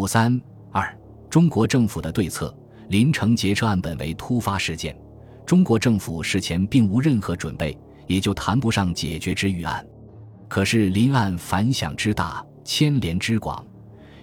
[0.00, 0.40] 五三
[0.72, 2.56] 二，中国政府的对策：
[2.88, 4.98] 林城劫车案本为突发事件，
[5.44, 9.86] 中国政府事前并无任何准备，也就谈不上解决之预案。
[10.48, 13.62] 可是林案反响之大，牵连之广，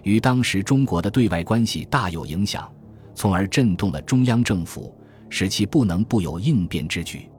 [0.01, 2.68] 与当时中国的对外关系大有影响，
[3.14, 4.91] 从而震动了中央政府，
[5.30, 7.30] 使其不能不有应变之举。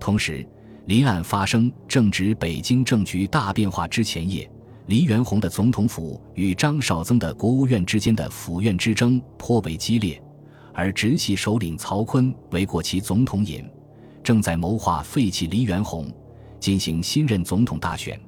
[0.00, 0.44] 同时，
[0.86, 4.50] 林案发生正值北京政局大变化之前夜。
[4.86, 10.22] 黎元洪的总统府与张绍曾的国务院之间的府院之争颇为激烈，
[10.72, 13.64] 而直系首领曹锟为过其总统瘾，
[14.22, 16.08] 正在谋划废弃黎元洪，
[16.60, 18.20] 进行新任总统大选。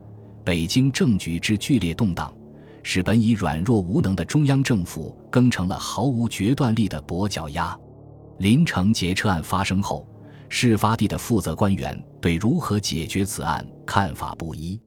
[0.44, 2.34] 北京政局之剧烈动荡，
[2.82, 7.78] 使本已软弱无能的中央政府更成了毫无决断力的跛脚鸭。
[8.38, 10.04] 临城劫车案发生后，
[10.48, 14.80] 事发地的负责官员对如何解决此案看法不一。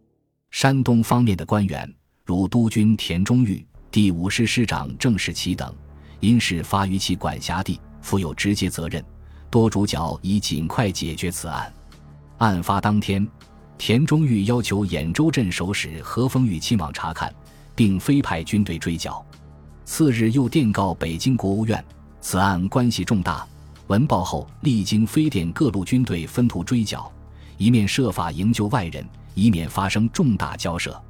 [0.51, 1.91] 山东方面的官员，
[2.25, 5.73] 如督军田中玉、第五师师长郑士奇等，
[6.19, 9.03] 因事发于其管辖地，负有直接责任，
[9.49, 11.73] 多主角以尽快解决此案。
[12.37, 13.25] 案发当天，
[13.77, 17.33] 田中玉要求兖州镇守使何丰玉亲往查看，
[17.73, 19.25] 并非派军队追剿。
[19.85, 21.83] 次日又电告北京国务院，
[22.19, 23.47] 此案关系重大，
[23.87, 27.09] 闻报后历经飞电各路军队分途追剿，
[27.57, 29.07] 一面设法营救外人。
[29.33, 31.01] 以免发生重大交涉，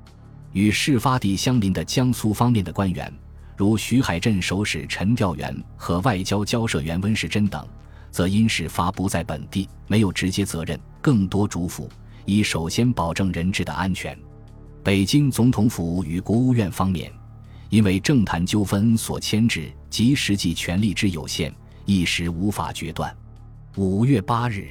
[0.53, 3.11] 与事发地相邻的江苏方面的官员，
[3.58, 7.66] 如徐海镇守使陈调元和外交交涉员温世珍等，
[8.11, 11.88] 则因事发不在本地，没有直接责任，更多嘱咐
[12.25, 14.17] 以首先保证人质的安全。
[14.83, 17.11] 北京总统府与国务院方面，
[17.69, 21.53] 因为政坛纠纷所牵制及实际权力之有限，
[21.85, 23.16] 一时无法决断。
[23.78, 24.69] 五月八日。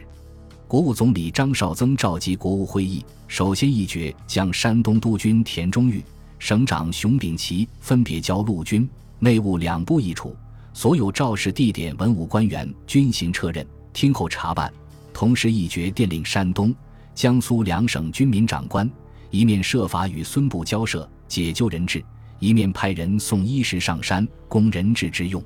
[0.69, 6.05] 国务总理张绍曾召集国务会议，首先一决将山东督军田中玉、
[6.41, 10.35] 省长熊秉琦分别交陆军、内务两部一处，
[10.73, 14.71] 所有肇事地点文武官员均行撤任，听候查办。
[15.15, 16.75] 同时一决电令山东、
[17.15, 18.91] 江苏两省军民长官，
[19.31, 22.05] 一面设法与孙部交涉解救人质，
[22.41, 25.41] 一面派人送衣食上山供人质之用。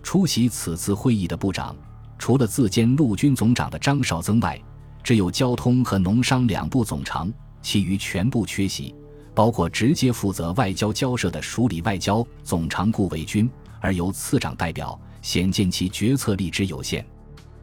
[0.00, 1.74] 出席此次会议的部长。
[2.18, 4.58] 除了自兼陆军总长的张绍曾外，
[5.06, 8.92] 只有交通和农商两部总长，其余全部缺席，
[9.36, 13.48] 包括直接负责外交交涉的署理外交总长顾维钧，
[13.80, 17.06] 而由次长代表，显见其决策力之有限。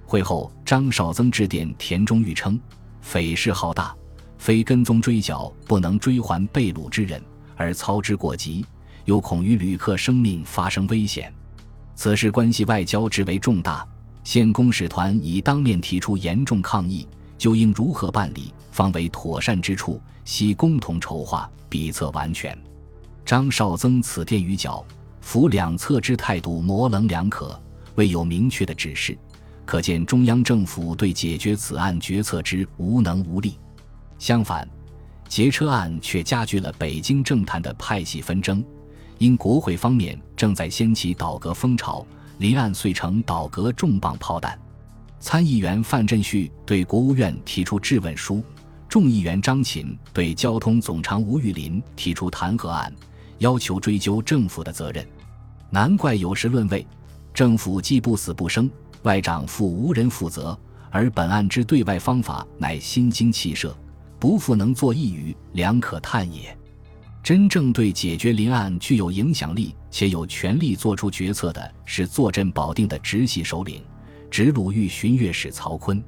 [0.05, 2.57] 会后，张绍曾致电田中玉称
[3.03, 3.93] ：“匪事浩大，
[4.37, 7.21] 非跟踪追剿不能追还被掳之人，
[7.57, 8.65] 而操之过急，
[9.03, 11.29] 又恐于旅客生命发生危险。
[11.93, 13.85] 此事关系外交之为重大。”
[14.23, 17.05] 现公使团已当面提出严重抗议，
[17.43, 22.57] 就应如何办理，方为妥善之处，悉共同筹划，比策完全。
[23.25, 24.81] 张绍曾此电语角，
[25.19, 27.61] 夫两侧之态度模棱两可，
[27.95, 29.17] 未有明确的指示，
[29.65, 33.59] 可见中央政府对解决此案决策之无能无力。
[34.17, 34.65] 相反，
[35.27, 38.63] 劫车案却加剧了北京政坛的派系纷争，
[39.17, 42.07] 因国会方面正在掀起倒戈风潮。
[42.37, 44.57] 离案遂成倒戈重磅炮弹，
[45.23, 48.43] 参议员范振旭对国务院提出质问书，
[48.89, 52.93] 众议员张琴对交通总长吴玉林提出弹劾案，
[53.37, 55.07] 要求追究政府的责任。
[55.69, 56.85] 难怪有时论谓，
[57.33, 58.69] 政府既不死不生，
[59.03, 60.59] 外长负无人负责，
[60.91, 63.73] 而本案之对外方法乃心惊气设，
[64.19, 66.55] 不复能作一语，良可叹也。
[67.23, 73.81] 真正对解决临案具有影响力且有权力做出决策的是坐镇保定的直系首领，
[74.33, 76.01] 直鲁豫巡阅使曹锟。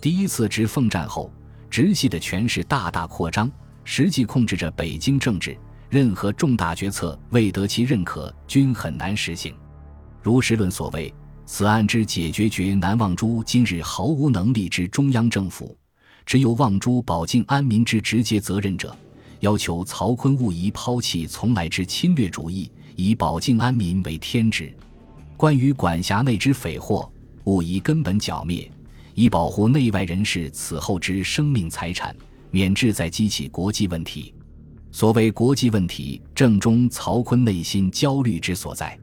[0.00, 1.30] 第一次直奉战后，
[1.68, 3.52] 直系的权势大大扩张，
[3.84, 5.54] 实际控制着北京政治，
[5.90, 9.54] 任何重大决策未得其认可，均很难实行。
[10.22, 11.12] 如时论所谓，
[11.44, 15.76] 此案之解决绝难望诸今日毫无能力之中央政府，
[16.24, 18.96] 只有望诸保境安民之直接责任者。
[19.40, 24.74] 要求曹锟勿宜抛弃从来之侵略主义，以保境安民为天职。
[25.36, 27.12] 关于管辖内之匪祸，
[27.48, 28.70] 勿宜根本剿灭，
[29.14, 32.14] 以保护内外人士此后之生命财产，
[32.50, 34.34] 免致再激起国际问题。
[34.92, 38.98] 所谓国际问题，正中曹锟内心焦虑之所在。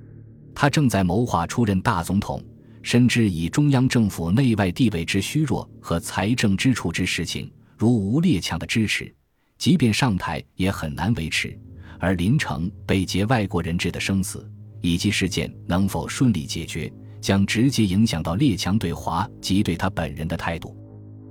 [0.53, 2.39] 他正在谋划出任大总统，
[2.83, 9.11] 深知以中央政府内外地位之虚弱和财政支出之实情，如无列强的支持。
[9.57, 11.59] 即便上台也很难维持，
[11.99, 14.47] 而临城被劫外国人质的生死
[14.81, 16.93] 以及事件能否顺利解决，
[17.25, 20.77] 将直接影响到列强对华及对他本人的态度。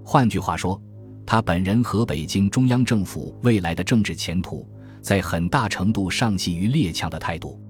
[0.05, 0.83] 换句话说，
[1.25, 4.69] 他本人和北京中央政府未来的政治前途，
[5.01, 7.63] 在很大程度上系于列强的态度。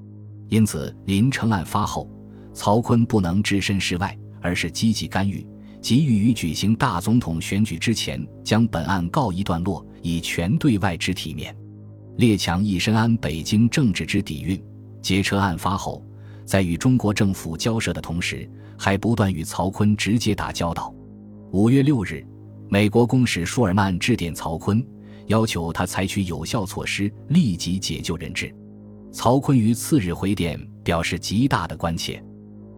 [0.48, 2.08] 因此，林城案发后，
[2.54, 5.46] 曹锟不能置身事外，而是积极干预，
[5.82, 11.54] 急于于举行大总统选举之前将本案告一段落，以全对外之体面。
[12.16, 14.58] 列强亦深谙北京政治之底蕴，
[15.02, 16.02] 劫车案发后，
[16.44, 18.48] 在与中国政府交涉的同时，
[18.78, 20.94] 还不断与曹锟直接打交道。
[21.52, 22.24] 五月六日，
[22.68, 24.84] 美国公使舒尔曼致电曹锟，
[25.26, 28.54] 要求他采取有效措施，立即解救人质。
[29.12, 32.22] 曹锟于次日回电，表示极大的关切，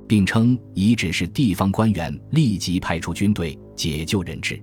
[0.06, 4.62] 并称已指示地方官员立即派出军队解救人质。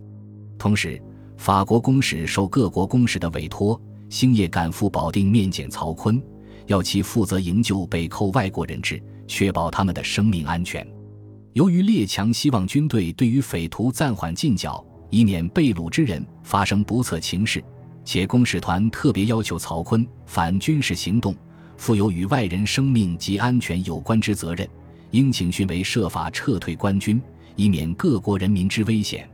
[0.57, 1.01] 同时，
[1.35, 3.79] 法国公使受各国公使的委托。
[4.09, 6.21] 星夜赶赴保定面见曹锟，
[6.67, 10.85] 要其负责营救被扣外国人质，确保他们的生命安全。
[11.53, 17.63] 由于列强希望军队对于匪徒暂缓进剿，以免被掳之人发生不测情事，
[18.03, 21.35] 且公使团特别要求曹锟反军事行动
[21.77, 24.67] 负有与外人生命及安全有关之责任，
[25.11, 27.21] 应请训为设法撤退官军，
[27.55, 29.29] 以免各国人民之危险。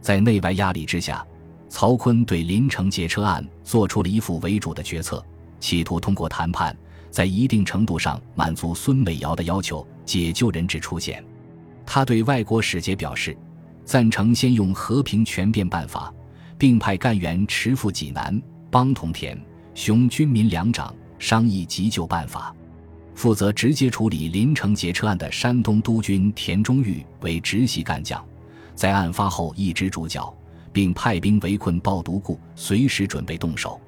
[0.00, 1.24] 在内外压力之下。
[1.66, 5.24] 曹锟对临城劫车案做出了一副为主的决策，
[5.60, 6.76] 企图通过谈判，
[7.10, 11.24] 在一定程度上满足孙美瑶的要求，解救人质出现。
[11.86, 13.36] 他对外国使节表示，
[13.84, 16.12] 赞成先用和平权变办法，
[16.58, 18.40] 并派干员持赴济南、
[18.70, 19.38] 帮同田、
[19.74, 22.54] 雄军民两长商议急救办法。
[23.14, 28.24] 负责直接处理临城劫车案的山东督军田中玉为直系干将，
[28.74, 30.34] 在案发后一直主角。
[30.74, 33.80] 并派兵围困抱犊固，随时准备动手。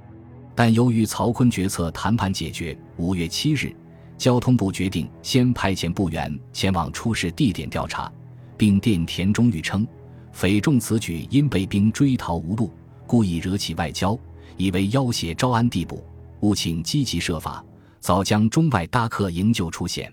[0.56, 3.76] 但由于曹锟决策谈判解决，五月七日，
[4.16, 8.10] 交通部决定先派遣部员前往出事地点调查，
[8.56, 9.86] 并电田中玉称，
[10.32, 12.72] 匪众此举因被兵追逃无路，
[13.06, 14.18] 故意惹起外交，
[14.56, 16.02] 以为要挟招安地步，
[16.40, 17.62] 务请积极设法，
[18.00, 20.10] 早将中外搭客营救出险。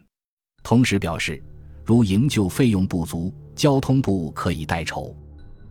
[0.62, 1.42] 同时表示，
[1.86, 5.16] 如营救费用不足，交通部可以代筹。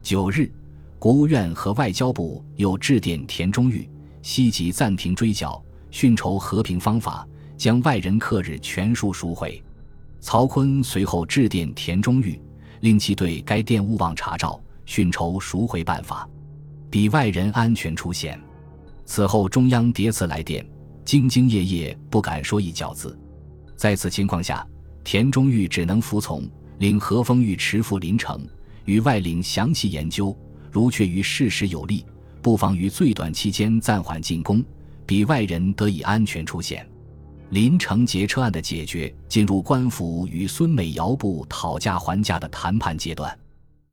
[0.02, 0.50] 九日。
[0.98, 3.90] 国务院和外交部又致电田中玉，
[4.22, 7.26] 希冀暂停追剿，寻筹和平方法，
[7.58, 9.62] 将外人客日全数赎回。
[10.20, 12.40] 曹锟随后致电田中玉，
[12.80, 16.28] 令其对该店勿忘查照，寻筹赎回办法，
[16.88, 18.40] 比外人安全出险。
[19.04, 20.64] 此后，中央叠次来电，
[21.04, 23.18] 兢兢业业，不敢说一脚字。
[23.76, 24.64] 在此情况下，
[25.02, 26.48] 田中玉只能服从，
[26.78, 28.46] 领何丰玉持赴临城，
[28.84, 30.34] 与外领详细研究。
[30.70, 32.06] 如确于事实有利，
[32.42, 34.62] 不妨于最短期间暂缓进攻，
[35.06, 36.86] 比外人得以安全出现。
[37.50, 43.38] 林城劫车案的解决进入官府与孙美瑶部讨价还价的谈判阶段。